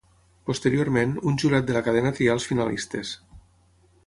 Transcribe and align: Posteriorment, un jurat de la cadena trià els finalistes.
Posteriorment, 0.49 1.13
un 1.33 1.37
jurat 1.45 1.69
de 1.69 1.77
la 1.77 1.85
cadena 1.89 2.15
trià 2.21 2.33
els 2.39 2.51
finalistes. 2.53 3.17